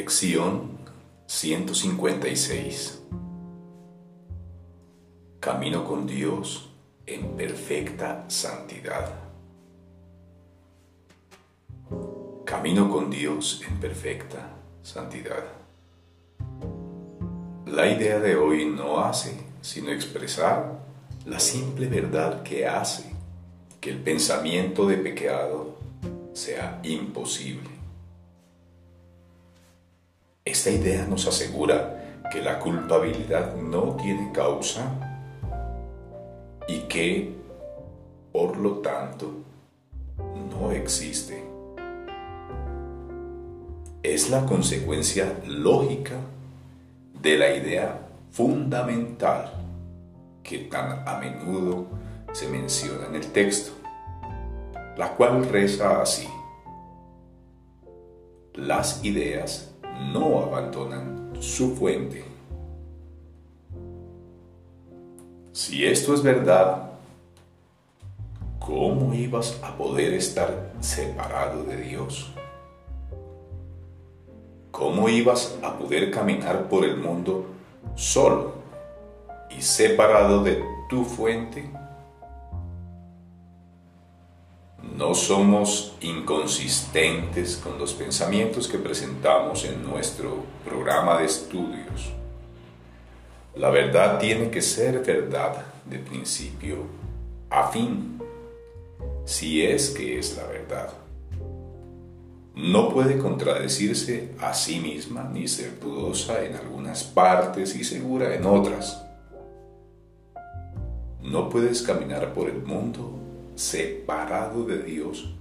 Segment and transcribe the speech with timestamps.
[0.00, 0.78] Lección
[1.26, 3.02] 156
[5.40, 6.70] Camino con Dios
[7.04, 9.12] en perfecta santidad.
[12.46, 14.48] Camino con Dios en perfecta
[14.82, 15.44] santidad.
[17.66, 20.80] La idea de hoy no hace sino expresar
[21.26, 23.04] la simple verdad que hace
[23.82, 25.76] que el pensamiento de pecado
[26.32, 27.79] sea imposible.
[30.44, 34.82] Esta idea nos asegura que la culpabilidad no tiene causa
[36.66, 37.34] y que,
[38.32, 39.32] por lo tanto,
[40.50, 41.44] no existe.
[44.02, 46.16] Es la consecuencia lógica
[47.20, 49.52] de la idea fundamental
[50.42, 51.86] que tan a menudo
[52.32, 53.72] se menciona en el texto,
[54.96, 56.26] la cual reza así.
[58.54, 59.70] Las ideas
[60.00, 62.24] no abandonan su fuente.
[65.52, 66.90] Si esto es verdad,
[68.58, 72.32] ¿cómo ibas a poder estar separado de Dios?
[74.70, 77.46] ¿Cómo ibas a poder caminar por el mundo
[77.94, 78.54] solo
[79.50, 81.68] y separado de tu fuente?
[85.00, 92.12] No somos inconsistentes con los pensamientos que presentamos en nuestro programa de estudios.
[93.56, 96.84] La verdad tiene que ser verdad de principio
[97.48, 98.20] a fin,
[99.24, 100.92] si es que es la verdad.
[102.54, 108.44] No puede contradecirse a sí misma ni ser dudosa en algunas partes y segura en
[108.44, 109.02] otras.
[111.22, 113.29] No puedes caminar por el mundo
[113.60, 115.34] separado de Dios,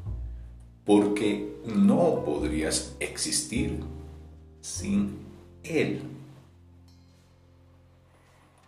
[0.85, 3.79] porque no podrías existir
[4.59, 5.19] sin
[5.63, 6.01] Él.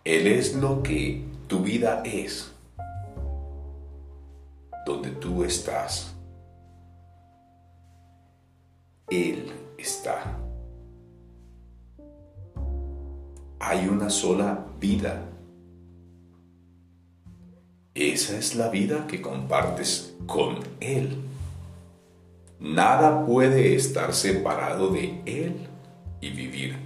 [0.04, 2.50] Él es lo que tu vida es,
[4.86, 6.14] donde tú estás.
[9.10, 10.38] Él está.
[13.60, 15.22] Hay una sola vida
[17.94, 21.18] esa es la vida que compartes con Él.
[22.58, 25.68] Nada puede estar separado de Él
[26.20, 26.76] y vivir.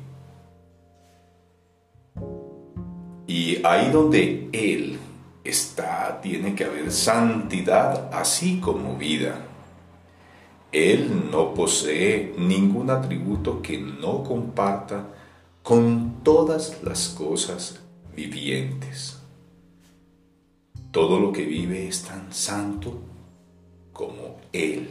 [3.26, 4.98] Y ahí donde Él
[5.44, 9.46] está, tiene que haber santidad así como vida.
[10.72, 15.06] Él no posee ningún atributo que no comparta
[15.62, 17.80] con todas las cosas
[18.14, 19.20] vivientes.
[20.96, 22.98] Todo lo que vive es tan santo
[23.92, 24.88] como Él.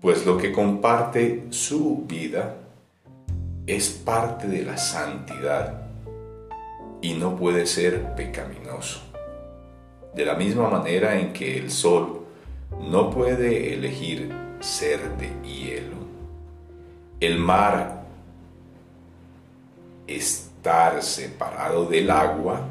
[0.00, 2.56] Pues lo que comparte su vida
[3.66, 5.82] es parte de la santidad
[7.02, 9.02] y no puede ser pecaminoso.
[10.14, 12.24] De la misma manera en que el sol
[12.80, 15.98] no puede elegir ser de hielo,
[17.20, 18.06] el mar
[20.06, 22.66] estar separado del agua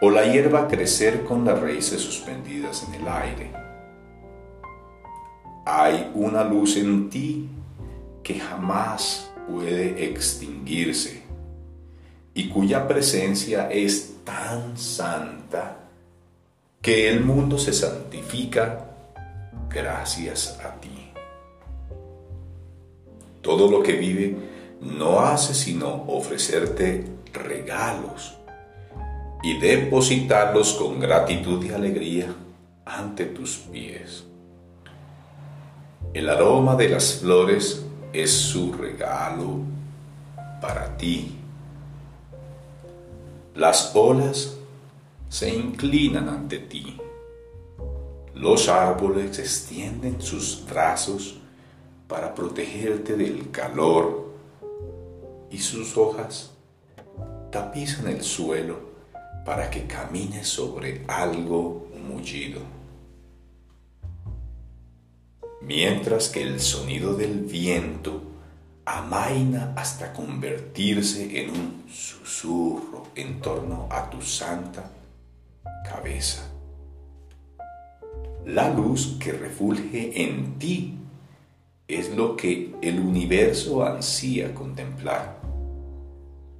[0.00, 3.52] o la hierba crecer con las raíces suspendidas en el aire.
[5.66, 7.48] Hay una luz en ti
[8.22, 11.22] que jamás puede extinguirse
[12.32, 15.76] y cuya presencia es tan santa
[16.80, 18.86] que el mundo se santifica
[19.68, 21.12] gracias a ti.
[23.42, 24.36] Todo lo que vive
[24.80, 28.39] no hace sino ofrecerte regalos
[29.42, 32.34] y depositarlos con gratitud y alegría
[32.84, 34.24] ante tus pies.
[36.12, 39.60] El aroma de las flores es su regalo
[40.60, 41.36] para ti.
[43.54, 44.56] Las olas
[45.28, 46.98] se inclinan ante ti.
[48.34, 51.38] Los árboles extienden sus brazos
[52.08, 54.30] para protegerte del calor
[55.50, 56.50] y sus hojas
[57.50, 58.89] tapizan el suelo
[59.44, 62.60] para que camine sobre algo mullido.
[65.62, 68.22] Mientras que el sonido del viento
[68.84, 74.90] amaina hasta convertirse en un susurro en torno a tu santa
[75.84, 76.42] cabeza.
[78.46, 80.94] La luz que refulge en ti
[81.86, 85.40] es lo que el universo ansía contemplar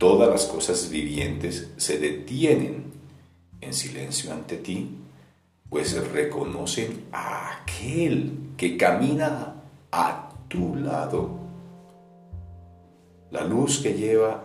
[0.01, 2.85] todas las cosas vivientes se detienen
[3.61, 4.97] en silencio ante ti,
[5.69, 9.57] pues reconocen a aquel que camina
[9.93, 11.39] a tu lado
[13.31, 14.43] La luz que lleva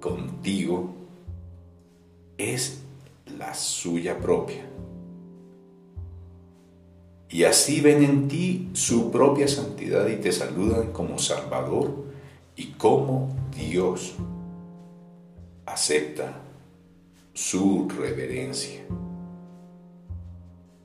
[0.00, 0.94] contigo
[2.36, 2.82] es
[3.38, 4.66] la suya propia.
[7.30, 12.04] Y así ven en ti su propia santidad y te saludan como Salvador
[12.54, 14.14] y como Dios.
[15.66, 16.32] Acepta
[17.32, 18.80] su reverencia,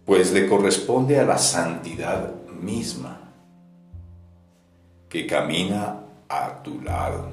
[0.05, 3.19] pues le corresponde a la santidad misma
[5.09, 7.29] que camina a tu lado,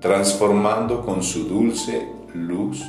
[0.00, 2.82] transformando con su dulce luz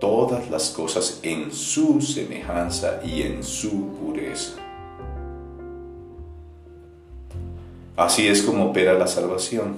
[0.00, 4.71] todas las cosas en su semejanza y en su pureza.
[7.96, 9.76] Así es como opera la salvación.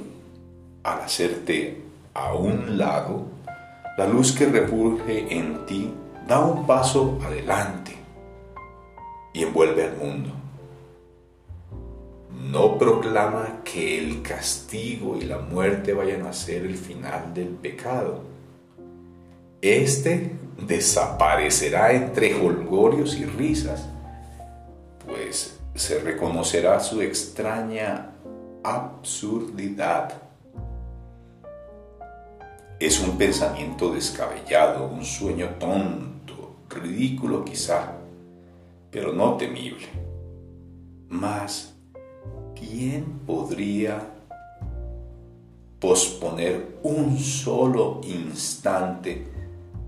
[0.82, 1.82] Al hacerte
[2.12, 3.26] a un lado,
[3.96, 5.90] la luz que repurge en ti
[6.26, 7.96] da un paso adelante
[9.32, 10.31] y envuelve al mundo.
[12.50, 18.34] No proclama que el castigo y la muerte vayan a ser el final del pecado
[19.64, 20.31] este
[20.66, 23.88] desaparecerá entre holgorios y risas,
[25.75, 28.12] se reconocerá su extraña
[28.62, 30.12] absurdidad.
[32.79, 37.93] Es un pensamiento descabellado, un sueño tonto, ridículo quizá,
[38.91, 39.87] pero no temible.
[41.09, 41.75] Mas,
[42.55, 44.11] ¿quién podría
[45.81, 49.26] posponer un solo instante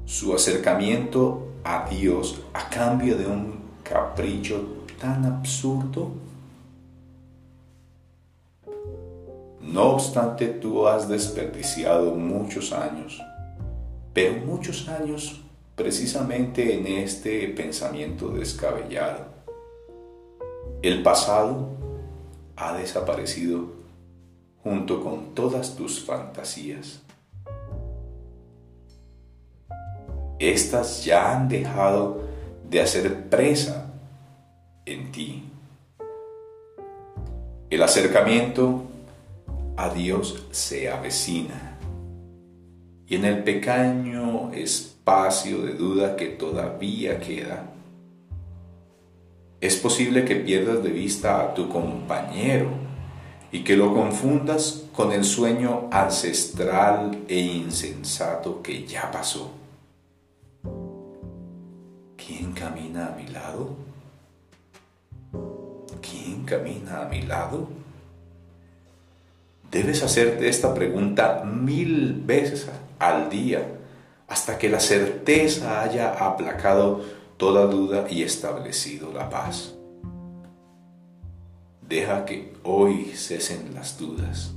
[0.04, 6.10] su acercamiento a Dios a cambio de un capricho tan absurdo?
[9.60, 13.20] No obstante, tú has desperdiciado muchos años,
[14.12, 15.40] pero muchos años
[15.74, 19.26] precisamente en este pensamiento descabellado.
[20.82, 21.68] El pasado
[22.56, 23.72] ha desaparecido
[24.62, 27.02] junto con todas tus fantasías.
[30.38, 32.22] Estas ya han dejado
[32.68, 33.85] de hacer presa
[34.86, 35.42] en ti.
[37.68, 38.84] El acercamiento
[39.76, 41.78] a Dios se avecina
[43.08, 47.72] y en el pequeño espacio de duda que todavía queda,
[49.60, 52.70] es posible que pierdas de vista a tu compañero
[53.50, 59.50] y que lo confundas con el sueño ancestral e insensato que ya pasó.
[62.16, 63.95] ¿Quién camina a mi lado?
[66.46, 67.68] ¿Quién camina a mi lado?
[69.70, 73.66] Debes hacerte esta pregunta mil veces al día
[74.28, 77.02] hasta que la certeza haya aplacado
[77.36, 79.74] toda duda y establecido la paz.
[81.82, 84.52] Deja que hoy cesen las dudas.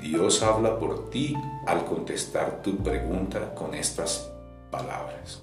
[0.00, 1.36] Dios habla por ti
[1.66, 4.30] al contestar tu pregunta con estas
[4.70, 5.42] palabras.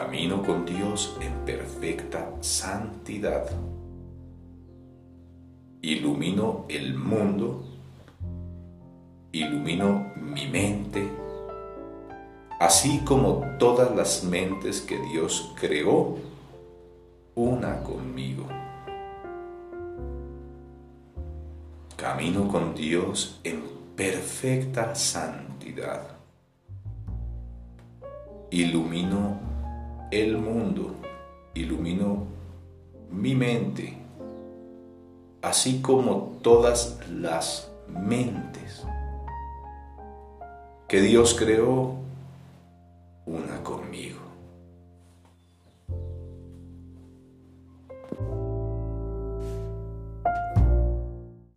[0.00, 3.50] Camino con Dios en perfecta santidad.
[5.82, 7.62] Ilumino el mundo,
[9.30, 11.06] ilumino mi mente,
[12.58, 16.16] así como todas las mentes que Dios creó,
[17.34, 18.46] una conmigo.
[21.96, 23.62] Camino con Dios en
[23.96, 26.16] perfecta santidad.
[28.50, 29.49] Ilumino
[30.10, 30.94] el mundo,
[31.54, 32.24] ilumino
[33.10, 33.96] mi mente,
[35.42, 38.84] así como todas las mentes
[40.88, 41.94] que Dios creó
[43.26, 43.90] una con